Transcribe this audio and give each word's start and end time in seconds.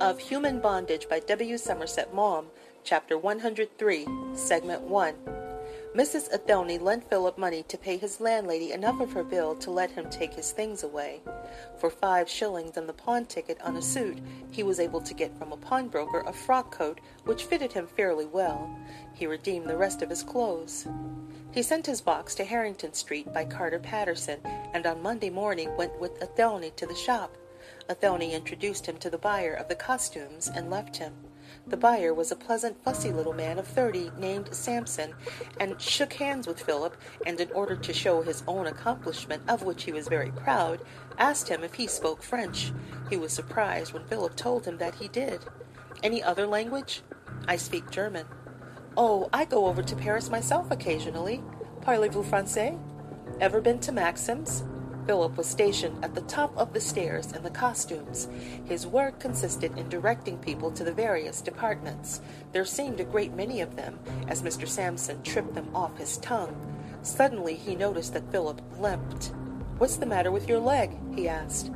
of 0.00 0.18
Human 0.18 0.60
Bondage 0.60 1.10
by 1.10 1.20
W. 1.20 1.58
Somerset 1.58 2.14
Maugham, 2.14 2.46
Chapter 2.84 3.18
103, 3.18 4.06
Segment 4.34 4.80
1. 4.80 5.14
Mrs. 5.94 6.32
Athelney 6.32 6.78
lent 6.78 7.10
Philip 7.10 7.36
money 7.36 7.62
to 7.64 7.76
pay 7.76 7.98
his 7.98 8.18
landlady 8.18 8.72
enough 8.72 8.98
of 9.00 9.12
her 9.12 9.22
bill 9.22 9.54
to 9.56 9.70
let 9.70 9.90
him 9.90 10.08
take 10.08 10.32
his 10.32 10.52
things 10.52 10.82
away. 10.82 11.20
For 11.78 11.90
five 11.90 12.30
shillings 12.30 12.78
and 12.78 12.88
the 12.88 12.94
pawn 12.94 13.26
ticket 13.26 13.60
on 13.60 13.76
a 13.76 13.82
suit, 13.82 14.18
he 14.50 14.62
was 14.62 14.80
able 14.80 15.02
to 15.02 15.12
get 15.12 15.36
from 15.36 15.52
a 15.52 15.58
pawnbroker 15.58 16.20
a 16.20 16.32
frock 16.32 16.70
coat 16.70 16.98
which 17.24 17.44
fitted 17.44 17.72
him 17.72 17.86
fairly 17.86 18.24
well. 18.24 18.74
He 19.12 19.26
redeemed 19.26 19.66
the 19.66 19.76
rest 19.76 20.00
of 20.00 20.08
his 20.08 20.22
clothes. 20.22 20.88
He 21.52 21.62
sent 21.62 21.84
his 21.84 22.00
box 22.00 22.34
to 22.36 22.44
Harrington 22.44 22.94
Street 22.94 23.30
by 23.34 23.44
Carter 23.44 23.80
Paterson, 23.80 24.40
and 24.72 24.86
on 24.86 25.02
Monday 25.02 25.28
morning 25.28 25.76
went 25.76 26.00
with 26.00 26.22
Athelney 26.22 26.70
to 26.76 26.86
the 26.86 26.94
shop. 26.94 27.36
Athelney 27.90 28.34
introduced 28.34 28.86
him 28.86 28.98
to 28.98 29.10
the 29.10 29.18
buyer 29.18 29.52
of 29.52 29.66
the 29.66 29.74
costumes 29.74 30.48
and 30.48 30.70
left 30.70 30.96
him. 30.98 31.12
The 31.66 31.76
buyer 31.76 32.14
was 32.14 32.30
a 32.30 32.36
pleasant, 32.36 32.80
fussy 32.84 33.10
little 33.10 33.32
man 33.32 33.58
of 33.58 33.66
thirty 33.66 34.12
named 34.16 34.54
Sampson, 34.54 35.12
and 35.58 35.80
shook 35.82 36.12
hands 36.12 36.46
with 36.46 36.62
Philip, 36.62 36.96
and 37.26 37.40
in 37.40 37.50
order 37.50 37.74
to 37.74 37.92
show 37.92 38.22
his 38.22 38.44
own 38.46 38.68
accomplishment, 38.68 39.42
of 39.48 39.64
which 39.64 39.82
he 39.82 39.92
was 39.92 40.06
very 40.06 40.30
proud, 40.30 40.82
asked 41.18 41.48
him 41.48 41.64
if 41.64 41.74
he 41.74 41.88
spoke 41.88 42.22
French. 42.22 42.72
He 43.10 43.16
was 43.16 43.32
surprised 43.32 43.92
when 43.92 44.04
Philip 44.04 44.36
told 44.36 44.66
him 44.66 44.78
that 44.78 44.94
he 44.94 45.08
did. 45.08 45.40
Any 46.04 46.22
other 46.22 46.46
language? 46.46 47.02
I 47.48 47.56
speak 47.56 47.90
German. 47.90 48.26
Oh, 48.96 49.28
I 49.32 49.44
go 49.46 49.66
over 49.66 49.82
to 49.82 49.96
Paris 49.96 50.30
myself 50.30 50.70
occasionally. 50.70 51.42
Parlez-vous 51.80 52.22
français? 52.22 52.78
Ever 53.40 53.60
been 53.60 53.80
to 53.80 53.90
Maxim's? 53.90 54.62
Philip 55.06 55.36
was 55.36 55.46
stationed 55.46 56.04
at 56.04 56.14
the 56.14 56.20
top 56.22 56.56
of 56.56 56.72
the 56.72 56.80
stairs 56.80 57.32
in 57.32 57.42
the 57.42 57.50
costumes. 57.50 58.28
His 58.64 58.86
work 58.86 59.18
consisted 59.18 59.76
in 59.76 59.88
directing 59.88 60.38
people 60.38 60.70
to 60.72 60.84
the 60.84 60.92
various 60.92 61.40
departments. 61.40 62.20
There 62.52 62.64
seemed 62.64 63.00
a 63.00 63.04
great 63.04 63.34
many 63.34 63.60
of 63.60 63.76
them, 63.76 63.98
as 64.28 64.42
Mr. 64.42 64.68
Sampson 64.68 65.22
tripped 65.22 65.54
them 65.54 65.74
off 65.74 65.98
his 65.98 66.18
tongue. 66.18 66.54
Suddenly 67.02 67.54
he 67.54 67.74
noticed 67.74 68.14
that 68.14 68.30
Philip 68.30 68.60
limped. 68.78 69.32
What's 69.78 69.96
the 69.96 70.06
matter 70.06 70.30
with 70.30 70.48
your 70.48 70.58
leg? 70.58 70.96
he 71.14 71.28
asked. 71.28 71.70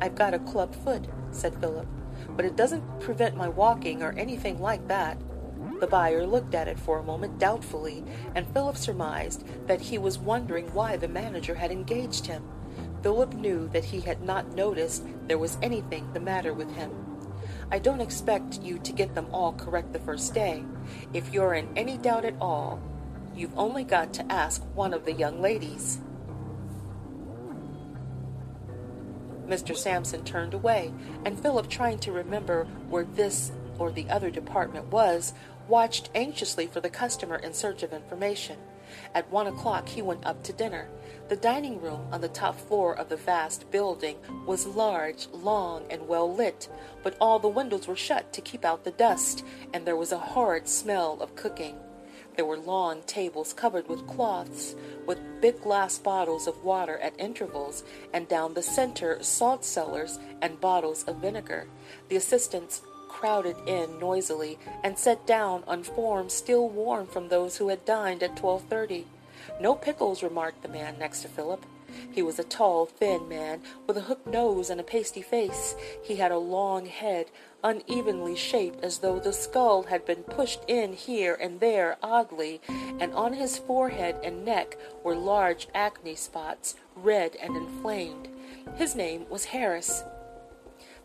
I've 0.00 0.16
got 0.16 0.34
a 0.34 0.40
club 0.40 0.74
foot, 0.74 1.04
said 1.30 1.54
Philip, 1.60 1.86
but 2.30 2.44
it 2.44 2.56
doesn't 2.56 3.00
prevent 3.00 3.36
my 3.36 3.48
walking 3.48 4.02
or 4.02 4.12
anything 4.18 4.60
like 4.60 4.88
that. 4.88 5.16
The 5.82 5.88
buyer 5.88 6.24
looked 6.24 6.54
at 6.54 6.68
it 6.68 6.78
for 6.78 6.98
a 7.00 7.02
moment 7.02 7.40
doubtfully, 7.40 8.04
and 8.36 8.46
Philip 8.46 8.76
surmised 8.76 9.44
that 9.66 9.80
he 9.80 9.98
was 9.98 10.16
wondering 10.16 10.72
why 10.72 10.96
the 10.96 11.08
manager 11.08 11.56
had 11.56 11.72
engaged 11.72 12.24
him. 12.24 12.44
Philip 13.02 13.34
knew 13.34 13.68
that 13.70 13.86
he 13.86 13.98
had 13.98 14.22
not 14.22 14.54
noticed 14.54 15.02
there 15.26 15.38
was 15.38 15.58
anything 15.60 16.12
the 16.12 16.20
matter 16.20 16.54
with 16.54 16.70
him. 16.76 16.92
I 17.72 17.80
don't 17.80 18.00
expect 18.00 18.62
you 18.62 18.78
to 18.78 18.92
get 18.92 19.16
them 19.16 19.26
all 19.32 19.54
correct 19.54 19.92
the 19.92 19.98
first 19.98 20.32
day. 20.32 20.62
If 21.12 21.32
you're 21.32 21.54
in 21.54 21.76
any 21.76 21.98
doubt 21.98 22.24
at 22.24 22.40
all, 22.40 22.80
you've 23.34 23.58
only 23.58 23.82
got 23.82 24.14
to 24.14 24.32
ask 24.32 24.62
one 24.76 24.94
of 24.94 25.04
the 25.04 25.12
young 25.12 25.42
ladies. 25.42 26.00
Mr. 29.48 29.76
Sampson 29.76 30.22
turned 30.22 30.54
away, 30.54 30.94
and 31.24 31.40
Philip, 31.40 31.68
trying 31.68 31.98
to 31.98 32.12
remember 32.12 32.66
where 32.88 33.04
this 33.04 33.50
or 33.78 33.90
the 33.90 34.08
other 34.08 34.30
department 34.30 34.86
was, 34.86 35.32
watched 35.68 36.10
anxiously 36.14 36.66
for 36.66 36.80
the 36.80 36.90
customer 36.90 37.36
in 37.36 37.54
search 37.54 37.82
of 37.82 37.92
information. 37.92 38.58
At 39.14 39.30
one 39.30 39.46
o'clock 39.46 39.88
he 39.88 40.02
went 40.02 40.26
up 40.26 40.42
to 40.44 40.52
dinner. 40.52 40.88
The 41.28 41.36
dining 41.36 41.80
room 41.80 42.08
on 42.12 42.20
the 42.20 42.28
top 42.28 42.56
floor 42.56 42.94
of 42.94 43.08
the 43.08 43.16
vast 43.16 43.70
building 43.70 44.16
was 44.46 44.66
large, 44.66 45.28
long, 45.32 45.84
and 45.90 46.08
well 46.08 46.32
lit, 46.32 46.68
but 47.02 47.16
all 47.20 47.38
the 47.38 47.48
windows 47.48 47.86
were 47.86 47.96
shut 47.96 48.32
to 48.34 48.42
keep 48.42 48.64
out 48.64 48.84
the 48.84 48.90
dust, 48.90 49.44
and 49.72 49.86
there 49.86 49.96
was 49.96 50.12
a 50.12 50.18
horrid 50.18 50.68
smell 50.68 51.18
of 51.22 51.34
cooking. 51.36 51.76
There 52.36 52.46
were 52.46 52.56
long 52.56 53.02
tables 53.02 53.52
covered 53.52 53.88
with 53.88 54.06
cloths, 54.06 54.74
with 55.06 55.40
big 55.40 55.60
glass 55.60 55.98
bottles 55.98 56.46
of 56.46 56.64
water 56.64 56.98
at 56.98 57.18
intervals, 57.20 57.84
and 58.12 58.26
down 58.26 58.54
the 58.54 58.62
center 58.62 59.22
salt 59.22 59.64
cellars 59.64 60.18
and 60.40 60.60
bottles 60.60 61.04
of 61.04 61.16
vinegar. 61.16 61.66
The 62.08 62.16
assistants 62.16 62.82
crowded 63.12 63.56
in 63.66 63.98
noisily 63.98 64.58
and 64.82 64.98
sat 64.98 65.26
down 65.26 65.62
on 65.66 65.82
forms 65.82 66.32
still 66.32 66.68
warm 66.68 67.06
from 67.06 67.28
those 67.28 67.58
who 67.58 67.68
had 67.68 67.84
dined 67.84 68.22
at 68.22 68.34
12:30. 68.34 69.04
No 69.60 69.74
pickles, 69.74 70.22
remarked 70.22 70.62
the 70.62 70.68
man 70.68 70.98
next 70.98 71.20
to 71.22 71.28
Philip. 71.28 71.66
He 72.10 72.22
was 72.22 72.38
a 72.38 72.44
tall, 72.44 72.86
thin 72.86 73.28
man 73.28 73.60
with 73.86 73.98
a 73.98 74.02
hooked 74.08 74.26
nose 74.26 74.70
and 74.70 74.80
a 74.80 74.84
pasty 74.84 75.20
face. 75.20 75.74
He 76.02 76.16
had 76.16 76.32
a 76.32 76.38
long 76.38 76.86
head, 76.86 77.26
unevenly 77.62 78.34
shaped 78.34 78.82
as 78.82 78.98
though 78.98 79.18
the 79.18 79.32
skull 79.32 79.82
had 79.84 80.06
been 80.06 80.22
pushed 80.22 80.60
in 80.66 80.94
here 80.94 81.34
and 81.34 81.60
there 81.60 81.98
oddly, 82.02 82.62
and 82.98 83.12
on 83.12 83.34
his 83.34 83.58
forehead 83.58 84.16
and 84.24 84.44
neck 84.44 84.78
were 85.04 85.14
large 85.14 85.68
acne 85.74 86.14
spots, 86.14 86.76
red 86.96 87.36
and 87.36 87.56
inflamed. 87.56 88.28
His 88.76 88.96
name 88.96 89.26
was 89.28 89.44
Harris. 89.46 90.02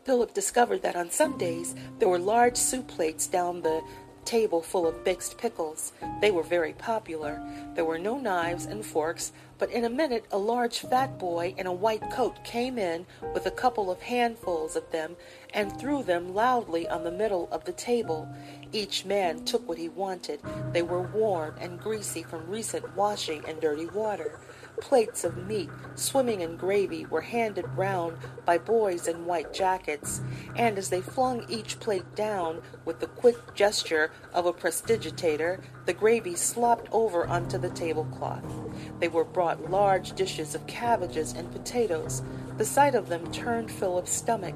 Philip 0.08 0.34
discovered 0.34 0.84
that 0.84 0.96
on 0.96 1.12
some 1.12 1.38
days 1.38 1.76
there 2.00 2.08
were 2.08 2.18
large 2.18 2.56
soup 2.56 2.88
plates 2.88 3.28
down 3.28 3.62
the 3.62 3.84
table 4.24 4.62
full 4.62 4.88
of 4.88 5.04
mixed 5.04 5.38
pickles. 5.38 5.92
They 6.22 6.32
were 6.32 6.44
very 6.44 6.72
popular. 6.72 7.44
There 7.76 7.84
were 7.84 8.00
no 8.00 8.18
knives 8.18 8.64
and 8.64 8.86
forks, 8.86 9.34
but 9.58 9.70
in 9.70 9.84
a 9.84 9.90
minute 9.90 10.24
a 10.32 10.38
large 10.38 10.80
fat 10.80 11.20
boy 11.20 11.56
in 11.58 11.68
a 11.68 11.74
white 11.74 12.10
coat 12.10 12.42
came 12.46 12.78
in 12.78 13.06
with 13.34 13.48
a 13.48 13.52
couple 13.52 13.92
of 13.92 14.02
handfuls 14.02 14.78
of 14.78 14.90
them 14.92 15.18
and 15.54 15.78
threw 15.78 16.04
them 16.04 16.34
loudly 16.34 16.88
on 16.88 17.04
the 17.04 17.12
middle 17.12 17.50
of 17.52 17.66
the 17.66 17.74
table. 17.74 18.30
Each 18.72 19.04
man 19.04 19.44
took 19.44 19.68
what 19.68 19.78
he 19.78 19.90
wanted. 19.90 20.40
They 20.72 20.84
were 20.84 21.02
warm 21.02 21.56
and 21.60 21.82
greasy 21.82 22.24
from 22.24 22.50
recent 22.50 22.96
washing 22.96 23.44
in 23.46 23.60
dirty 23.60 23.88
water. 23.88 24.40
Plates 24.82 25.24
of 25.24 25.48
meat, 25.48 25.70
swimming 25.96 26.42
in 26.42 26.56
gravy, 26.56 27.06
were 27.06 27.22
handed 27.22 27.66
round 27.76 28.18
by 28.46 28.58
boys 28.58 29.08
in 29.08 29.26
white 29.26 29.52
jackets, 29.52 30.22
and 30.56 30.78
as 30.78 30.90
they 30.90 31.02
flung 31.02 31.46
each 31.50 31.80
plate 31.80 32.16
down 32.16 32.62
with 32.86 33.00
the 33.00 33.08
quick 33.08 33.56
gesture 33.56 34.12
of 34.34 34.46
a 34.46 34.54
prestidigitator, 34.54 35.62
the 35.86 35.94
gravy 35.94 36.36
slopped 36.36 36.88
over 36.92 37.26
onto 37.28 37.58
the 37.58 37.70
tablecloth. 37.70 38.46
They 39.00 39.08
were 39.08 39.26
brought 39.26 39.72
large 39.72 40.14
dishes 40.14 40.54
of 40.54 40.68
cabbages 40.68 41.34
and 41.34 41.52
potatoes. 41.52 42.22
The 42.58 42.66
sight 42.66 42.94
of 42.96 43.10
them 43.10 43.32
turned 43.32 43.72
Philip's 43.72 44.12
stomach. 44.12 44.56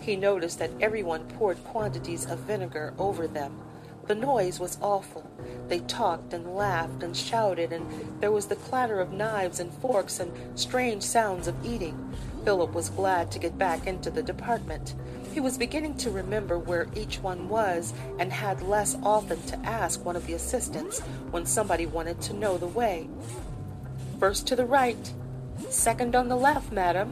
He 0.00 0.16
noticed 0.16 0.58
that 0.58 0.70
everyone 0.80 1.28
poured 1.38 1.64
quantities 1.64 2.26
of 2.26 2.40
vinegar 2.40 2.92
over 2.98 3.26
them. 3.26 3.58
The 4.06 4.14
noise 4.14 4.58
was 4.58 4.78
awful. 4.80 5.30
They 5.68 5.78
talked 5.80 6.32
and 6.32 6.56
laughed 6.56 7.02
and 7.02 7.16
shouted, 7.16 7.72
and 7.72 7.86
there 8.20 8.32
was 8.32 8.46
the 8.46 8.56
clatter 8.56 9.00
of 9.00 9.12
knives 9.12 9.60
and 9.60 9.72
forks 9.74 10.18
and 10.18 10.32
strange 10.58 11.02
sounds 11.02 11.46
of 11.46 11.64
eating. 11.64 12.14
Philip 12.44 12.72
was 12.72 12.90
glad 12.90 13.30
to 13.30 13.38
get 13.38 13.56
back 13.56 13.86
into 13.86 14.10
the 14.10 14.22
department. 14.22 14.94
He 15.32 15.40
was 15.40 15.56
beginning 15.56 15.96
to 15.98 16.10
remember 16.10 16.58
where 16.58 16.88
each 16.94 17.20
one 17.20 17.48
was 17.48 17.94
and 18.18 18.32
had 18.32 18.60
less 18.60 18.98
often 19.02 19.40
to 19.42 19.58
ask 19.60 20.04
one 20.04 20.16
of 20.16 20.26
the 20.26 20.34
assistants 20.34 21.00
when 21.30 21.46
somebody 21.46 21.86
wanted 21.86 22.20
to 22.22 22.34
know 22.34 22.58
the 22.58 22.66
way. 22.66 23.08
First 24.18 24.46
to 24.48 24.56
the 24.56 24.66
right, 24.66 25.12
second 25.70 26.14
on 26.14 26.28
the 26.28 26.36
left, 26.36 26.72
madam. 26.72 27.10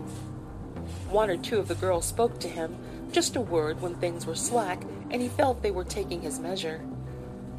One 1.09 1.31
or 1.31 1.37
two 1.37 1.59
of 1.59 1.69
the 1.69 1.75
girls 1.77 2.05
spoke 2.05 2.39
to 2.41 2.49
him, 2.49 2.77
just 3.11 3.37
a 3.37 3.41
word 3.41 3.81
when 3.81 3.95
things 3.95 4.27
were 4.27 4.35
slack, 4.35 4.83
and 5.11 5.21
he 5.21 5.29
felt 5.29 5.63
they 5.63 5.71
were 5.71 5.85
taking 5.85 6.23
his 6.23 6.39
measure. 6.39 6.81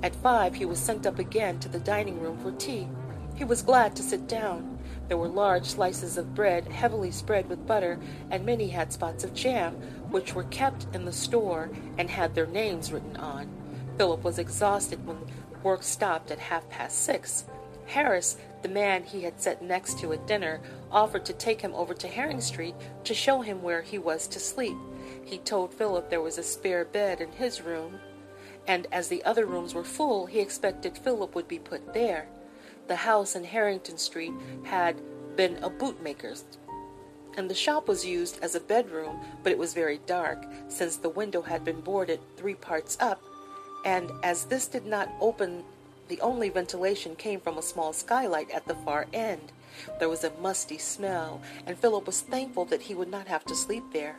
At 0.03 0.15
five, 0.15 0.55
he 0.55 0.65
was 0.65 0.79
sent 0.79 1.05
up 1.05 1.19
again 1.19 1.59
to 1.59 1.69
the 1.69 1.79
dining 1.79 2.19
room 2.19 2.37
for 2.39 2.51
tea. 2.51 2.87
He 3.35 3.43
was 3.43 3.61
glad 3.61 3.95
to 3.95 4.03
sit 4.03 4.27
down. 4.27 4.79
There 5.07 5.17
were 5.17 5.27
large 5.27 5.65
slices 5.65 6.17
of 6.17 6.33
bread, 6.33 6.67
heavily 6.67 7.11
spread 7.11 7.49
with 7.49 7.67
butter, 7.67 7.99
and 8.29 8.45
many 8.45 8.69
had 8.69 8.93
spots 8.93 9.23
of 9.23 9.33
jam, 9.33 9.75
which 10.09 10.33
were 10.33 10.45
kept 10.45 10.87
in 10.93 11.05
the 11.05 11.11
store 11.11 11.69
and 11.97 12.09
had 12.09 12.33
their 12.33 12.47
names 12.47 12.91
written 12.91 13.17
on. 13.17 13.47
Philip 13.97 14.23
was 14.23 14.39
exhausted 14.39 15.05
when 15.05 15.17
work 15.63 15.83
stopped 15.83 16.31
at 16.31 16.39
half 16.39 16.67
past 16.69 16.99
six. 16.99 17.45
Harris, 17.85 18.37
the 18.61 18.69
man 18.69 19.03
he 19.03 19.23
had 19.23 19.41
sat 19.41 19.61
next 19.61 19.99
to 19.99 20.13
at 20.13 20.25
dinner, 20.25 20.61
offered 20.91 21.25
to 21.25 21.33
take 21.33 21.61
him 21.61 21.73
over 21.73 21.93
to 21.93 22.07
Harrington 22.07 22.41
Street 22.41 22.75
to 23.03 23.13
show 23.13 23.41
him 23.41 23.61
where 23.61 23.81
he 23.81 23.97
was 23.97 24.27
to 24.27 24.39
sleep. 24.39 24.77
He 25.25 25.37
told 25.37 25.73
Philip 25.73 26.09
there 26.09 26.21
was 26.21 26.37
a 26.37 26.43
spare 26.43 26.85
bed 26.85 27.21
in 27.21 27.31
his 27.31 27.61
room, 27.61 27.99
and 28.67 28.87
as 28.91 29.07
the 29.07 29.23
other 29.23 29.45
rooms 29.45 29.73
were 29.73 29.83
full, 29.83 30.25
he 30.25 30.39
expected 30.39 30.97
Philip 30.97 31.35
would 31.35 31.47
be 31.47 31.59
put 31.59 31.93
there. 31.93 32.27
The 32.87 32.95
house 32.95 33.35
in 33.35 33.43
Harrington 33.43 33.97
Street 33.97 34.33
had 34.63 35.01
been 35.35 35.63
a 35.63 35.69
bootmaker's, 35.69 36.43
and 37.37 37.49
the 37.49 37.55
shop 37.55 37.87
was 37.87 38.05
used 38.05 38.39
as 38.41 38.55
a 38.55 38.59
bedroom, 38.59 39.19
but 39.43 39.51
it 39.51 39.57
was 39.57 39.73
very 39.73 39.99
dark, 40.05 40.45
since 40.67 40.97
the 40.97 41.09
window 41.09 41.41
had 41.41 41.63
been 41.63 41.81
boarded 41.81 42.19
three 42.35 42.55
parts 42.55 42.97
up, 42.99 43.21
and 43.85 44.11
as 44.23 44.45
this 44.45 44.67
did 44.67 44.85
not 44.85 45.09
open, 45.21 45.63
the 46.09 46.19
only 46.19 46.49
ventilation 46.49 47.15
came 47.15 47.39
from 47.39 47.57
a 47.57 47.61
small 47.63 47.93
skylight 47.93 48.51
at 48.51 48.67
the 48.67 48.75
far 48.75 49.07
end. 49.13 49.53
There 49.99 50.09
was 50.09 50.25
a 50.25 50.33
musty 50.41 50.77
smell, 50.77 51.41
and 51.65 51.77
Philip 51.77 52.05
was 52.05 52.21
thankful 52.21 52.65
that 52.65 52.81
he 52.81 52.93
would 52.93 53.09
not 53.09 53.27
have 53.27 53.45
to 53.45 53.55
sleep 53.55 53.85
there. 53.93 54.17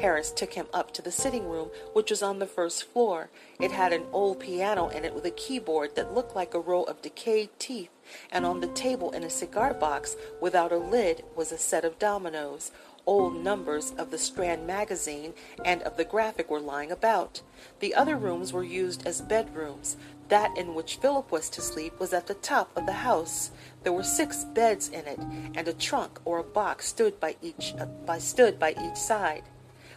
Harris 0.00 0.30
took 0.30 0.54
him 0.54 0.66
up 0.72 0.92
to 0.92 1.02
the 1.02 1.10
sitting 1.10 1.48
room, 1.48 1.70
which 1.92 2.10
was 2.10 2.22
on 2.22 2.38
the 2.38 2.46
first 2.46 2.84
floor. 2.84 3.30
It 3.60 3.72
had 3.72 3.92
an 3.92 4.04
old 4.12 4.40
piano 4.40 4.88
in 4.88 5.04
it 5.04 5.14
with 5.14 5.24
a 5.24 5.30
keyboard 5.30 5.94
that 5.96 6.14
looked 6.14 6.34
like 6.34 6.54
a 6.54 6.60
row 6.60 6.82
of 6.84 7.02
decayed 7.02 7.50
teeth, 7.58 7.90
and 8.30 8.44
on 8.44 8.60
the 8.60 8.68
table 8.68 9.10
in 9.12 9.22
a 9.22 9.30
cigar 9.30 9.74
box 9.74 10.16
without 10.40 10.72
a 10.72 10.78
lid 10.78 11.24
was 11.36 11.52
a 11.52 11.58
set 11.58 11.84
of 11.84 11.98
dominoes. 11.98 12.70
Old 13.04 13.42
numbers 13.42 13.92
of 13.98 14.12
the 14.12 14.18
Strand 14.18 14.64
magazine 14.64 15.34
and 15.64 15.82
of 15.82 15.96
the 15.96 16.04
Graphic 16.04 16.48
were 16.48 16.60
lying 16.60 16.92
about. 16.92 17.42
The 17.80 17.96
other 17.96 18.16
rooms 18.16 18.52
were 18.52 18.62
used 18.62 19.04
as 19.06 19.20
bedrooms. 19.20 19.96
That 20.28 20.56
in 20.56 20.74
which 20.74 20.96
Philip 20.96 21.32
was 21.32 21.50
to 21.50 21.60
sleep 21.60 21.98
was 21.98 22.12
at 22.12 22.28
the 22.28 22.34
top 22.34 22.70
of 22.76 22.86
the 22.86 22.92
house. 22.92 23.50
There 23.82 23.92
were 23.92 24.04
six 24.04 24.44
beds 24.44 24.88
in 24.88 25.06
it, 25.06 25.18
and 25.54 25.66
a 25.66 25.72
trunk 25.72 26.20
or 26.24 26.38
a 26.38 26.44
box 26.44 26.86
stood 26.86 27.18
by 27.18 27.36
each 27.42 27.74
uh, 27.78 27.86
by 27.86 28.18
stood 28.18 28.58
by 28.58 28.70
each 28.80 28.96
side. 28.96 29.42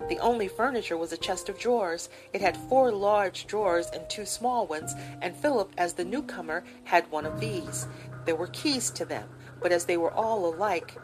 The 0.10 0.20
only 0.20 0.48
furniture 0.48 0.98
was 0.98 1.12
a 1.12 1.18
chest 1.18 1.50
of 1.50 1.58
drawers. 1.58 2.10
It 2.34 2.42
had 2.42 2.58
four 2.58 2.92
large 2.92 3.48
drawers 3.48 3.90
and 3.92 4.10
two 4.10 4.26
small 4.26 4.68
ones, 4.68 4.94
and 5.22 5.36
Philip, 5.36 5.72
as 5.78 5.94
the 5.94 6.06
newcomer, 6.06 6.64
had 6.84 7.10
one 7.12 7.26
of 7.26 7.40
these. 7.40 7.88
There 8.26 8.36
were 8.36 8.48
keys 8.48 8.90
to 8.92 9.06
them, 9.06 9.30
but 9.62 9.72
as 9.72 9.86
they 9.86 9.98
were 9.98 10.14
all 10.14 10.46
alike, 10.46 10.98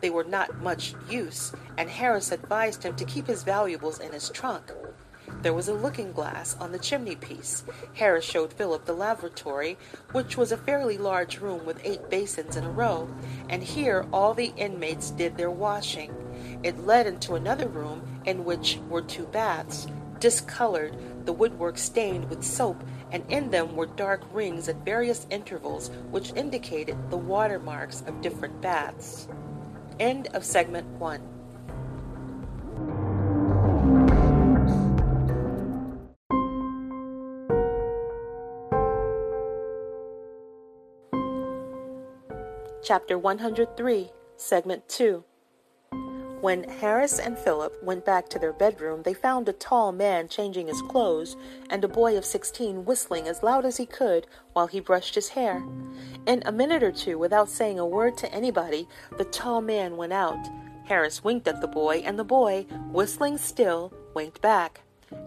they 0.00 0.10
were 0.10 0.24
not 0.24 0.60
much 0.60 0.94
use, 1.08 1.52
and 1.78 1.88
Harris 1.88 2.32
advised 2.32 2.82
him 2.82 2.96
to 2.96 3.04
keep 3.04 3.26
his 3.26 3.44
valuables 3.44 4.00
in 4.00 4.12
his 4.12 4.30
trunk. 4.30 4.72
There 5.42 5.54
was 5.54 5.68
a 5.68 5.74
looking 5.74 6.12
glass 6.12 6.56
on 6.60 6.72
the 6.72 6.78
chimney 6.78 7.16
piece. 7.16 7.64
Harris 7.94 8.24
showed 8.24 8.52
Philip 8.52 8.84
the 8.84 8.92
lavatory, 8.92 9.78
which 10.12 10.36
was 10.36 10.52
a 10.52 10.56
fairly 10.56 10.98
large 10.98 11.38
room 11.38 11.64
with 11.64 11.80
eight 11.84 12.10
basins 12.10 12.56
in 12.56 12.64
a 12.64 12.70
row, 12.70 13.08
and 13.48 13.62
here 13.62 14.06
all 14.12 14.34
the 14.34 14.52
inmates 14.56 15.10
did 15.10 15.36
their 15.36 15.50
washing. 15.50 16.12
It 16.62 16.84
led 16.84 17.06
into 17.06 17.34
another 17.34 17.68
room 17.68 18.11
in 18.24 18.44
which 18.44 18.78
were 18.88 19.02
two 19.02 19.26
baths, 19.26 19.86
discolored, 20.20 20.96
the 21.26 21.32
woodwork 21.32 21.76
stained 21.76 22.28
with 22.30 22.44
soap, 22.44 22.82
and 23.10 23.24
in 23.28 23.50
them 23.50 23.76
were 23.76 23.86
dark 23.86 24.22
rings 24.32 24.68
at 24.68 24.84
various 24.84 25.26
intervals 25.30 25.90
which 26.10 26.32
indicated 26.34 26.96
the 27.10 27.16
watermarks 27.16 28.02
of 28.06 28.20
different 28.20 28.60
baths. 28.60 29.28
End 29.98 30.28
of 30.28 30.44
segment 30.44 30.86
one. 30.98 31.20
Chapter 42.84 43.16
103, 43.16 44.10
Segment 44.36 44.88
2. 44.88 45.22
When 46.42 46.64
Harris 46.64 47.20
and 47.20 47.38
Philip 47.38 47.80
went 47.84 48.04
back 48.04 48.28
to 48.30 48.38
their 48.40 48.52
bedroom, 48.52 49.04
they 49.04 49.14
found 49.14 49.48
a 49.48 49.52
tall 49.52 49.92
man 49.92 50.26
changing 50.26 50.66
his 50.66 50.82
clothes 50.82 51.36
and 51.70 51.84
a 51.84 51.88
boy 51.88 52.18
of 52.18 52.24
sixteen 52.24 52.84
whistling 52.84 53.28
as 53.28 53.44
loud 53.44 53.64
as 53.64 53.76
he 53.76 53.86
could 53.86 54.26
while 54.52 54.66
he 54.66 54.80
brushed 54.80 55.14
his 55.14 55.28
hair. 55.28 55.62
In 56.26 56.42
a 56.44 56.50
minute 56.50 56.82
or 56.82 56.90
two, 56.90 57.16
without 57.16 57.48
saying 57.48 57.78
a 57.78 57.86
word 57.86 58.16
to 58.18 58.34
anybody, 58.34 58.88
the 59.18 59.24
tall 59.26 59.60
man 59.60 59.96
went 59.96 60.12
out. 60.12 60.44
Harris 60.86 61.22
winked 61.22 61.46
at 61.46 61.60
the 61.60 61.68
boy, 61.68 62.02
and 62.04 62.18
the 62.18 62.24
boy, 62.24 62.66
whistling 62.90 63.38
still, 63.38 63.92
winked 64.12 64.40
back. 64.40 64.80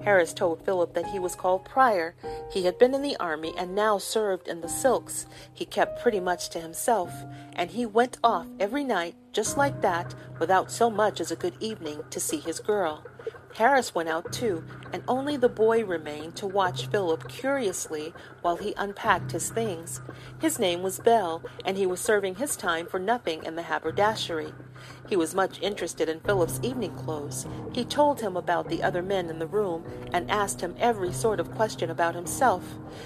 Harris 0.03 0.33
told 0.33 0.63
Philip 0.63 0.93
that 0.93 1.07
he 1.07 1.19
was 1.19 1.35
called 1.35 1.65
Pryor. 1.65 2.15
He 2.51 2.65
had 2.65 2.77
been 2.77 2.93
in 2.93 3.01
the 3.01 3.17
army 3.17 3.53
and 3.57 3.73
now 3.73 3.97
served 3.97 4.47
in 4.47 4.61
the 4.61 4.69
silks. 4.69 5.25
He 5.53 5.65
kept 5.65 6.01
pretty 6.01 6.19
much 6.19 6.49
to 6.49 6.59
himself, 6.59 7.11
and 7.53 7.71
he 7.71 7.85
went 7.85 8.17
off 8.23 8.47
every 8.59 8.83
night, 8.83 9.15
just 9.31 9.57
like 9.57 9.81
that, 9.81 10.13
without 10.39 10.71
so 10.71 10.89
much 10.89 11.19
as 11.19 11.31
a 11.31 11.35
good 11.35 11.55
evening, 11.59 12.03
to 12.09 12.19
see 12.19 12.37
his 12.37 12.59
girl. 12.59 13.03
Harris 13.55 13.95
went 13.95 14.09
out 14.09 14.33
too, 14.33 14.65
and 14.91 15.01
only 15.07 15.37
the 15.37 15.47
boy 15.47 15.83
remained 15.85 16.35
to 16.35 16.45
watch 16.45 16.87
Philip 16.87 17.29
curiously 17.29 18.13
while 18.41 18.57
he 18.57 18.73
unpacked 18.75 19.31
his 19.31 19.49
things. 19.49 20.01
His 20.39 20.59
name 20.59 20.83
was 20.83 20.99
Bell, 20.99 21.41
and 21.63 21.77
he 21.77 21.85
was 21.85 22.01
serving 22.01 22.35
his 22.35 22.57
time 22.57 22.85
for 22.85 22.99
nothing 22.99 23.45
in 23.45 23.55
the 23.55 23.63
haberdashery. 23.63 24.53
He 25.07 25.15
was 25.15 25.35
much 25.35 25.61
interested 25.61 26.09
in 26.09 26.19
Philip's 26.21 26.59
evening 26.63 26.95
clothes. 26.95 27.45
He 27.73 27.85
told 27.85 28.21
him 28.21 28.35
about 28.35 28.69
the 28.69 28.81
other 28.81 29.03
men 29.03 29.29
in 29.29 29.37
the 29.37 29.45
room 29.45 29.83
and 30.11 30.29
asked 30.31 30.61
him 30.61 30.75
every 30.79 31.13
sort 31.13 31.39
of 31.39 31.51
question 31.51 31.91
about 31.91 32.15
himself. 32.15 32.63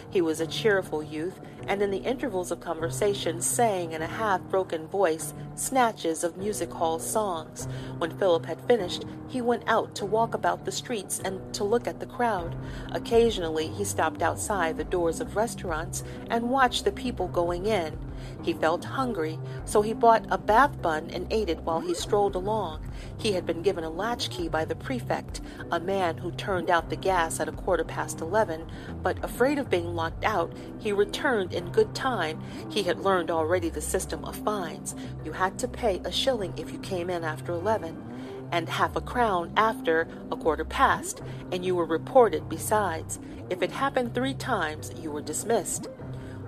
He 0.10 0.22
was 0.22 0.40
a 0.40 0.48
cheerful 0.48 1.04
youth, 1.04 1.40
and 1.68 1.82
in 1.82 1.92
the 1.92 1.98
intervals 1.98 2.52
of 2.52 2.62
conversation 2.62 3.42
sang 3.42 3.92
in 3.92 4.02
a 4.02 4.08
half 4.08 4.42
broken 4.44 4.88
voice 4.88 5.34
snatches 5.56 6.24
of 6.24 6.38
music 6.38 6.72
hall 6.72 7.00
songs. 7.00 7.68
When 7.98 8.18
Philip 8.18 8.46
had 8.46 8.62
finished, 8.62 9.04
he 9.28 9.42
went 9.42 9.64
out 9.68 9.94
to 9.96 10.06
walk 10.06 10.34
about 10.34 10.66
the 10.66 10.72
streets 10.72 11.20
and 11.20 11.54
to 11.54 11.64
look 11.64 11.86
at 11.86 12.00
the 12.00 12.06
crowd. 12.06 12.56
Occasionally 12.92 13.68
he 13.68 13.84
stopped 13.84 14.22
outside 14.22 14.78
the 14.78 14.84
doors 14.84 15.20
of 15.20 15.36
restaurants 15.36 16.04
and 16.30 16.50
watched 16.50 16.86
the 16.86 16.92
people 16.92 17.28
going 17.28 17.66
in. 17.66 17.98
He 18.42 18.54
felt 18.54 18.84
hungry, 18.84 19.40
so 19.66 19.82
he 19.82 19.94
bought 19.94 20.26
a 20.30 20.38
bath 20.38 20.82
bun 20.82 21.10
and 21.12 21.28
ate 21.32 21.50
it 21.50 21.62
while 21.62 21.80
he 21.80 21.89
strolled 21.94 22.36
along. 22.36 22.90
He 23.18 23.34
had 23.34 23.46
been 23.46 23.62
given 23.62 23.84
a 23.84 23.90
latchkey 23.90 24.48
by 24.50 24.66
the 24.66 24.76
prefect, 24.76 25.42
a 25.72 25.80
man 25.80 26.18
who 26.18 26.32
turned 26.32 26.70
out 26.70 26.90
the 26.90 26.96
gas 26.96 27.40
at 27.40 27.48
a 27.48 27.54
quarter 27.54 27.84
past 27.84 28.22
eleven, 28.22 28.70
but 29.02 29.24
afraid 29.24 29.58
of 29.58 29.70
being 29.70 29.96
locked 29.96 30.24
out, 30.24 30.54
he 30.80 30.92
returned 30.92 31.54
in 31.54 31.72
good 31.72 31.94
time. 31.94 32.42
He 32.70 32.84
had 32.84 33.00
learned 33.00 33.32
already 33.32 33.70
the 33.70 33.82
system 33.82 34.26
of 34.26 34.36
fines. 34.38 34.96
You 35.24 35.32
had 35.32 35.60
to 35.60 35.68
pay 35.68 36.02
a 36.04 36.12
shilling 36.12 36.54
if 36.58 36.72
you 36.72 36.80
came 36.80 37.10
in 37.10 37.24
after 37.24 37.52
eleven 37.52 38.06
and 38.52 38.68
half 38.68 38.96
a 38.96 39.02
crown 39.02 39.52
after 39.56 40.08
a 40.32 40.36
quarter 40.36 40.66
past, 40.66 41.22
and 41.52 41.64
you 41.64 41.76
were 41.76 41.86
reported 41.86 42.50
besides. 42.50 43.20
If 43.50 43.62
it 43.62 43.72
happened 43.72 44.14
three 44.14 44.34
times, 44.34 44.92
you 45.00 45.12
were 45.12 45.22
dismissed. 45.22 45.88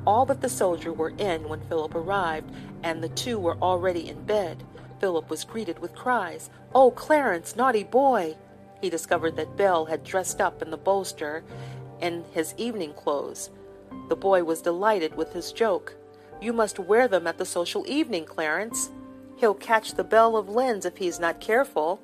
All 0.06 0.26
but 0.26 0.42
the 0.42 0.50
soldier 0.50 0.92
were 0.92 1.14
in 1.20 1.48
when 1.48 1.62
Philip 1.62 1.94
arrived, 1.94 2.52
and 2.82 3.04
the 3.04 3.10
two 3.10 3.38
were 3.38 3.58
already 3.58 4.10
in 4.10 4.24
bed. 4.24 4.64
Philip 5.02 5.32
was 5.32 5.44
greeted 5.44 5.80
with 5.80 5.96
cries, 5.96 6.52
Oh, 6.76 6.92
Clarence, 6.92 7.56
naughty 7.56 7.84
boy! 7.84 8.38
He 8.82 8.90
discovered 8.92 9.36
that 9.36 9.58
Bell 9.58 9.86
had 9.86 10.04
dressed 10.04 10.40
up 10.40 10.62
in 10.62 10.70
the 10.70 10.78
bolster 10.78 11.44
in 12.00 12.24
his 12.32 12.54
evening 12.56 12.94
clothes. 12.94 13.50
The 14.10 14.16
boy 14.16 14.44
was 14.44 14.62
delighted 14.62 15.18
with 15.18 15.34
his 15.34 15.52
joke. 15.52 15.96
You 16.40 16.54
must 16.54 16.78
wear 16.78 17.08
them 17.08 17.26
at 17.26 17.40
the 17.40 17.46
social 17.46 17.84
evening, 17.88 18.26
Clarence. 18.26 18.92
He'll 19.38 19.56
catch 19.56 19.96
the 19.96 20.04
belle 20.04 20.38
of 20.38 20.50
Lynn's 20.50 20.86
if 20.86 20.98
he's 20.98 21.20
not 21.20 21.42
careful. 21.42 22.00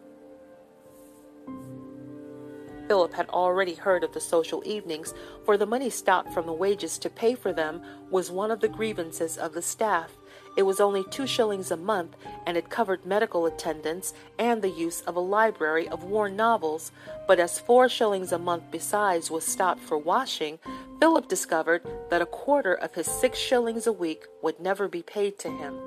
Philip 2.88 3.14
had 3.14 3.30
already 3.30 3.76
heard 3.76 4.04
of 4.04 4.14
the 4.14 4.22
social 4.22 4.64
evenings, 4.66 5.14
for 5.46 5.56
the 5.56 5.68
money 5.68 5.92
stopped 5.92 6.34
from 6.34 6.48
the 6.48 6.54
wages 6.54 6.98
to 7.00 7.12
pay 7.12 7.36
for 7.36 7.54
them 7.54 7.82
was 8.10 8.32
one 8.32 8.50
of 8.50 8.60
the 8.60 8.68
grievances 8.68 9.38
of 9.38 9.54
the 9.54 9.62
staff. 9.62 10.18
It 10.58 10.66
was 10.66 10.80
only 10.80 11.04
two 11.04 11.28
shillings 11.28 11.70
a 11.70 11.78
month, 11.78 12.16
and 12.48 12.58
it 12.58 12.72
covered 12.72 13.06
medical 13.06 13.46
attendance 13.46 14.16
and 14.40 14.62
the 14.62 14.70
use 14.70 15.02
of 15.02 15.16
a 15.16 15.20
library 15.20 15.88
of 15.88 16.04
worn 16.04 16.36
novels. 16.36 16.92
But 17.28 17.40
as 17.40 17.60
four 17.60 17.88
shillings 17.88 18.32
a 18.32 18.40
month 18.40 18.64
besides 18.72 19.30
was 19.30 19.46
stopped 19.46 19.82
for 19.82 20.00
washing, 20.00 20.58
Philip 21.00 21.28
discovered 21.28 21.84
that 22.10 22.24
a 22.24 22.26
quarter 22.26 22.74
of 22.74 22.96
his 22.96 23.06
six 23.06 23.38
shillings 23.38 23.86
a 23.86 23.94
week 23.94 24.26
would 24.42 24.60
never 24.60 24.88
be 24.88 25.04
paid 25.04 25.38
to 25.40 25.52
him. 25.52 25.78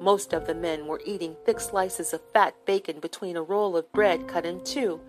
Most 0.00 0.32
of 0.32 0.46
the 0.46 0.54
men 0.54 0.86
were 0.86 1.02
eating 1.04 1.36
thick 1.44 1.60
slices 1.60 2.14
of 2.14 2.22
fat 2.32 2.54
bacon 2.64 3.00
between 3.00 3.36
a 3.36 3.42
roll 3.42 3.76
of 3.76 3.92
bread 3.92 4.26
cut 4.26 4.46
in 4.46 4.64
two. 4.64 5.00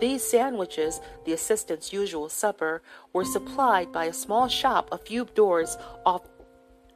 These 0.00 0.22
sandwiches, 0.24 1.00
the 1.24 1.32
assistant's 1.32 1.92
usual 1.92 2.28
supper, 2.28 2.82
were 3.12 3.24
supplied 3.24 3.92
by 3.92 4.06
a 4.06 4.12
small 4.12 4.48
shop 4.48 4.88
a 4.90 4.98
few 4.98 5.26
doors 5.26 5.76
off 6.06 6.22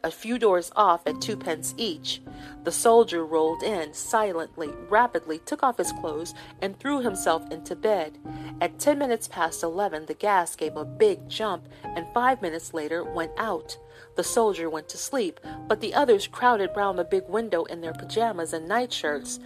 a 0.05 0.11
few 0.11 0.39
doors 0.39 0.71
off 0.77 1.07
at 1.07 1.21
twopence 1.21 1.75
each. 1.77 2.21
The 2.65 2.73
soldier 2.73 3.25
rolled 3.25 3.63
in 3.63 3.93
silently, 3.93 4.71
rapidly, 4.89 5.39
took 5.41 5.63
off 5.63 5.79
his 5.79 5.93
clothes, 5.93 6.35
and 6.61 6.79
threw 6.79 7.01
himself 7.01 7.43
into 7.51 7.75
bed. 7.75 8.19
At 8.61 8.79
ten 8.79 8.99
minutes 8.99 9.29
past 9.29 9.63
eleven, 9.63 10.07
the 10.07 10.15
gas 10.15 10.57
gave 10.57 10.77
a 10.77 10.85
big 10.85 11.29
jump, 11.29 11.69
and 11.83 12.07
five 12.15 12.43
minutes 12.43 12.75
later 12.75 13.05
went 13.05 13.33
out. 13.37 13.79
The 14.17 14.25
soldier 14.25 14.69
went 14.71 14.89
to 14.91 14.99
sleep, 14.99 15.41
but 15.69 15.81
the 15.81 15.95
others 15.95 16.27
crowded 16.27 16.71
round 16.77 16.99
the 16.99 17.05
big 17.05 17.29
window 17.29 17.65
in 17.65 17.81
their 17.81 17.95
pajamas 17.95 18.53
and 18.53 18.69
nightshirts, 18.69 19.41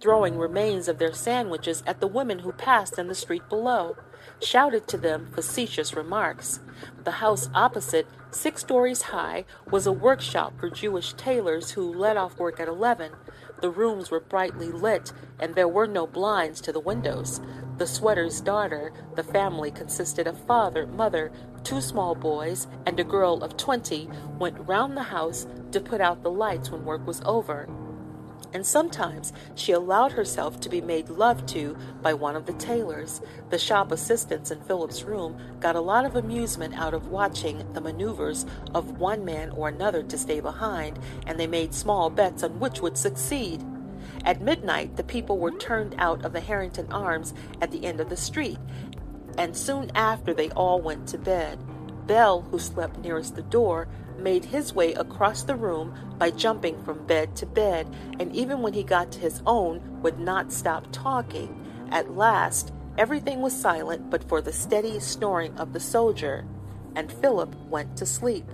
throwing 0.00 0.38
remains 0.38 0.88
of 0.88 0.98
their 0.98 1.12
sandwiches 1.12 1.82
at 1.86 2.00
the 2.00 2.06
women 2.06 2.38
who 2.38 2.52
passed 2.52 2.98
in 2.98 3.08
the 3.08 3.14
street 3.14 3.48
below 3.48 3.96
shouted 4.40 4.86
to 4.88 4.96
them 4.96 5.28
facetious 5.32 5.94
remarks. 5.94 6.60
The 7.04 7.12
house 7.12 7.48
opposite, 7.54 8.06
six 8.30 8.60
stories 8.60 9.02
high, 9.02 9.44
was 9.70 9.86
a 9.86 9.92
workshop 9.92 10.54
for 10.58 10.70
Jewish 10.70 11.12
tailors 11.14 11.72
who 11.72 11.92
let 11.92 12.16
off 12.16 12.38
work 12.38 12.60
at 12.60 12.68
eleven. 12.68 13.12
The 13.60 13.70
rooms 13.70 14.10
were 14.10 14.20
brightly 14.20 14.68
lit, 14.68 15.12
and 15.40 15.54
there 15.54 15.68
were 15.68 15.86
no 15.86 16.06
blinds 16.06 16.60
to 16.62 16.72
the 16.72 16.80
windows. 16.80 17.40
The 17.78 17.86
sweater's 17.86 18.40
daughter, 18.40 18.92
the 19.14 19.24
family 19.24 19.70
consisted 19.70 20.26
of 20.26 20.46
father, 20.46 20.86
mother, 20.86 21.32
two 21.64 21.80
small 21.80 22.14
boys, 22.14 22.66
and 22.86 22.98
a 22.98 23.04
girl 23.04 23.42
of 23.42 23.56
twenty, 23.56 24.08
went 24.38 24.68
round 24.68 24.96
the 24.96 25.02
house 25.04 25.46
to 25.72 25.80
put 25.80 26.00
out 26.00 26.22
the 26.22 26.30
lights 26.30 26.70
when 26.70 26.84
work 26.84 27.06
was 27.06 27.22
over 27.24 27.68
and 28.52 28.64
sometimes 28.64 29.32
she 29.54 29.72
allowed 29.72 30.12
herself 30.12 30.60
to 30.60 30.68
be 30.68 30.80
made 30.80 31.08
love 31.08 31.44
to 31.46 31.76
by 32.02 32.14
one 32.14 32.36
of 32.36 32.46
the 32.46 32.52
tailors. 32.54 33.20
The 33.50 33.58
shop 33.58 33.92
assistants 33.92 34.50
in 34.50 34.60
Philip's 34.62 35.02
room 35.02 35.38
got 35.60 35.76
a 35.76 35.80
lot 35.80 36.04
of 36.04 36.16
amusement 36.16 36.74
out 36.74 36.94
of 36.94 37.08
watching 37.08 37.72
the 37.72 37.80
maneuvers 37.80 38.46
of 38.74 38.98
one 38.98 39.24
man 39.24 39.50
or 39.50 39.68
another 39.68 40.02
to 40.02 40.18
stay 40.18 40.40
behind, 40.40 40.98
and 41.26 41.38
they 41.38 41.46
made 41.46 41.74
small 41.74 42.10
bets 42.10 42.42
on 42.42 42.58
which 42.58 42.80
would 42.80 42.96
succeed. 42.96 43.62
At 44.24 44.40
midnight, 44.40 44.96
the 44.96 45.04
people 45.04 45.38
were 45.38 45.52
turned 45.52 45.94
out 45.98 46.24
of 46.24 46.32
the 46.32 46.40
Harrington 46.40 46.90
Arms 46.90 47.34
at 47.60 47.70
the 47.70 47.84
end 47.84 48.00
of 48.00 48.08
the 48.08 48.16
street, 48.16 48.58
and 49.36 49.56
soon 49.56 49.90
after 49.94 50.34
they 50.34 50.50
all 50.50 50.80
went 50.80 51.06
to 51.08 51.18
bed. 51.18 51.58
Bell, 52.06 52.42
who 52.50 52.58
slept 52.58 52.98
nearest 52.98 53.36
the 53.36 53.42
door, 53.42 53.86
made 54.18 54.44
his 54.44 54.74
way 54.74 54.94
across 54.94 55.42
the 55.42 55.56
room 55.56 55.94
by 56.18 56.30
jumping 56.30 56.82
from 56.82 57.06
bed 57.06 57.36
to 57.36 57.46
bed, 57.46 57.86
and 58.18 58.34
even 58.34 58.62
when 58.62 58.72
he 58.72 58.82
got 58.82 59.12
to 59.12 59.18
his 59.18 59.42
own, 59.46 60.00
would 60.02 60.18
not 60.18 60.52
stop 60.52 60.86
talking. 60.92 61.64
At 61.90 62.16
last, 62.16 62.72
everything 62.96 63.40
was 63.40 63.58
silent 63.58 64.10
but 64.10 64.28
for 64.28 64.40
the 64.40 64.52
steady 64.52 65.00
snoring 65.00 65.56
of 65.56 65.72
the 65.72 65.80
soldier, 65.80 66.44
and 66.94 67.12
Philip 67.12 67.54
went 67.68 67.96
to 67.96 68.06
sleep. 68.06 68.46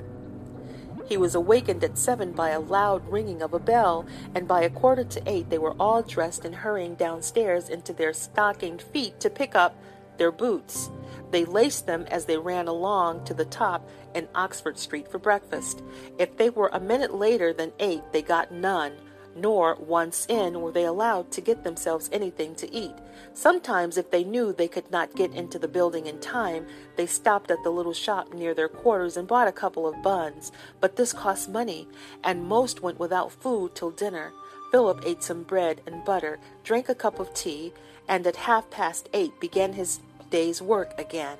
He 1.06 1.16
was 1.16 1.34
awakened 1.34 1.84
at 1.84 1.98
seven 1.98 2.32
by 2.32 2.50
a 2.50 2.60
loud 2.60 3.06
ringing 3.10 3.42
of 3.42 3.52
a 3.52 3.58
bell, 3.58 4.06
and 4.34 4.48
by 4.48 4.62
a 4.62 4.70
quarter 4.70 5.04
to 5.04 5.22
eight 5.26 5.50
they 5.50 5.58
were 5.58 5.76
all 5.78 6.02
dressed 6.02 6.44
and 6.44 6.54
hurrying 6.54 6.94
downstairs 6.94 7.68
into 7.68 7.92
their 7.92 8.12
stockinged 8.12 8.80
feet 8.80 9.20
to 9.20 9.28
pick 9.28 9.54
up 9.54 9.76
their 10.16 10.32
boots. 10.32 10.90
They 11.30 11.44
laced 11.44 11.86
them 11.86 12.06
as 12.10 12.24
they 12.24 12.38
ran 12.38 12.68
along 12.68 13.24
to 13.24 13.34
the 13.34 13.44
top 13.44 13.88
in 14.14 14.28
Oxford 14.34 14.78
Street 14.78 15.10
for 15.10 15.18
breakfast. 15.18 15.82
If 16.18 16.36
they 16.36 16.50
were 16.50 16.70
a 16.72 16.80
minute 16.80 17.14
later 17.14 17.52
than 17.52 17.72
eight, 17.78 18.02
they 18.12 18.22
got 18.22 18.52
none, 18.52 18.92
nor, 19.36 19.74
once 19.76 20.26
in, 20.28 20.60
were 20.60 20.70
they 20.72 20.84
allowed 20.84 21.32
to 21.32 21.40
get 21.40 21.64
themselves 21.64 22.08
anything 22.12 22.54
to 22.56 22.72
eat. 22.72 22.94
Sometimes, 23.32 23.98
if 23.98 24.10
they 24.10 24.22
knew 24.22 24.52
they 24.52 24.68
could 24.68 24.90
not 24.90 25.16
get 25.16 25.34
into 25.34 25.58
the 25.58 25.68
building 25.68 26.06
in 26.06 26.20
time, 26.20 26.66
they 26.96 27.06
stopped 27.06 27.50
at 27.50 27.62
the 27.64 27.70
little 27.70 27.92
shop 27.92 28.32
near 28.32 28.54
their 28.54 28.68
quarters 28.68 29.16
and 29.16 29.26
bought 29.26 29.48
a 29.48 29.52
couple 29.52 29.86
of 29.86 30.02
buns. 30.02 30.52
But 30.80 30.96
this 30.96 31.12
cost 31.12 31.48
money, 31.48 31.88
and 32.22 32.44
most 32.44 32.80
went 32.80 33.00
without 33.00 33.32
food 33.32 33.74
till 33.74 33.90
dinner. 33.90 34.32
Philip 34.70 35.02
ate 35.04 35.22
some 35.22 35.42
bread 35.42 35.80
and 35.86 36.04
butter, 36.04 36.38
drank 36.62 36.88
a 36.88 36.94
cup 36.94 37.18
of 37.18 37.34
tea, 37.34 37.72
and 38.08 38.26
at 38.26 38.36
half 38.36 38.70
past 38.70 39.08
eight 39.12 39.38
began 39.40 39.72
his 39.72 40.00
day's 40.30 40.60
work 40.62 40.92
again. 40.98 41.38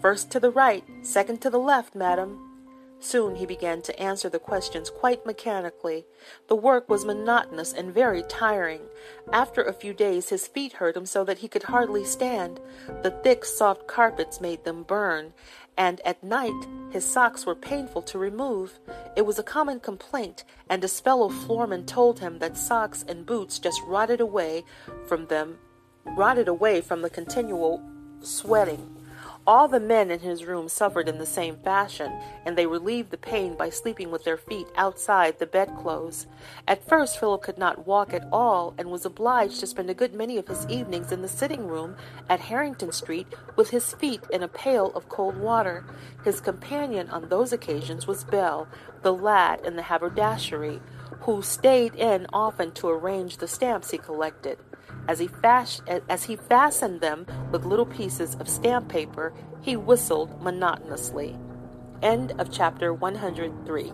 First 0.00 0.30
to 0.30 0.40
the 0.40 0.50
right, 0.50 0.84
second 1.02 1.40
to 1.42 1.50
the 1.50 1.58
left, 1.58 1.94
madam. 1.94 2.48
Soon 3.00 3.36
he 3.36 3.46
began 3.46 3.82
to 3.82 4.00
answer 4.00 4.28
the 4.28 4.38
questions 4.38 4.90
quite 4.90 5.24
mechanically. 5.26 6.04
The 6.48 6.56
work 6.56 6.88
was 6.88 7.04
monotonous 7.04 7.72
and 7.72 7.94
very 7.94 8.22
tiring. 8.22 8.80
After 9.32 9.62
a 9.62 9.72
few 9.72 9.92
days, 9.92 10.28
his 10.28 10.48
feet 10.48 10.74
hurt 10.74 10.96
him 10.96 11.06
so 11.06 11.24
that 11.24 11.38
he 11.38 11.48
could 11.48 11.64
hardly 11.64 12.04
stand. 12.04 12.60
The 13.02 13.10
thick, 13.10 13.44
soft 13.44 13.86
carpets 13.86 14.40
made 14.40 14.64
them 14.64 14.82
burn, 14.82 15.32
and 15.76 16.00
at 16.04 16.22
night 16.22 16.66
his 16.90 17.04
socks 17.04 17.46
were 17.46 17.54
painful 17.54 18.02
to 18.02 18.18
remove. 18.18 18.80
It 19.16 19.26
was 19.26 19.38
a 19.38 19.44
common 19.44 19.78
complaint, 19.78 20.44
and 20.68 20.82
his 20.82 20.98
fellow 20.98 21.28
floorman 21.28 21.86
told 21.86 22.18
him 22.18 22.40
that 22.40 22.56
socks 22.56 23.04
and 23.08 23.26
boots 23.26 23.60
just 23.60 23.80
rotted 23.82 24.20
away 24.20 24.64
from 25.06 25.26
them, 25.26 25.58
rotted 26.04 26.48
away 26.48 26.80
from 26.80 27.02
the 27.02 27.10
continual 27.10 27.80
sweating. 28.22 28.97
All 29.48 29.66
the 29.66 29.80
men 29.80 30.10
in 30.10 30.20
his 30.20 30.44
room 30.44 30.68
suffered 30.68 31.08
in 31.08 31.16
the 31.16 31.24
same 31.24 31.56
fashion, 31.56 32.12
and 32.44 32.54
they 32.54 32.66
relieved 32.66 33.10
the 33.10 33.16
pain 33.16 33.56
by 33.56 33.70
sleeping 33.70 34.10
with 34.10 34.24
their 34.24 34.36
feet 34.36 34.66
outside 34.76 35.38
the 35.38 35.46
bedclothes. 35.46 36.26
At 36.66 36.86
first, 36.86 37.18
Philip 37.18 37.40
could 37.40 37.56
not 37.56 37.86
walk 37.86 38.12
at 38.12 38.28
all, 38.30 38.74
and 38.76 38.90
was 38.90 39.06
obliged 39.06 39.58
to 39.60 39.66
spend 39.66 39.88
a 39.88 39.94
good 39.94 40.12
many 40.12 40.36
of 40.36 40.48
his 40.48 40.66
evenings 40.66 41.12
in 41.12 41.22
the 41.22 41.28
sitting 41.28 41.66
room 41.66 41.96
at 42.28 42.40
Harrington 42.40 42.92
Street 42.92 43.26
with 43.56 43.70
his 43.70 43.94
feet 43.94 44.20
in 44.30 44.42
a 44.42 44.48
pail 44.48 44.92
of 44.94 45.08
cold 45.08 45.38
water. 45.38 45.86
His 46.26 46.42
companion 46.42 47.08
on 47.08 47.30
those 47.30 47.50
occasions 47.50 48.06
was 48.06 48.24
Bell, 48.24 48.68
the 49.00 49.14
lad 49.14 49.64
in 49.64 49.76
the 49.76 49.82
haberdashery, 49.82 50.82
who 51.20 51.40
stayed 51.40 51.94
in 51.94 52.26
often 52.34 52.72
to 52.72 52.90
arrange 52.90 53.38
the 53.38 53.48
stamps 53.48 53.92
he 53.92 53.96
collected. 53.96 54.58
As 55.08 55.18
he, 55.18 55.26
fas- 55.26 55.80
as 56.08 56.24
he 56.24 56.36
fastened 56.36 57.00
them 57.00 57.26
with 57.50 57.64
little 57.64 57.86
pieces 57.86 58.36
of 58.36 58.48
stamp 58.48 58.88
paper, 58.88 59.32
he 59.62 59.74
whistled 59.74 60.42
monotonously. 60.42 61.36
End 62.02 62.32
of 62.38 62.52
chapter 62.52 62.92
103. 62.92 63.92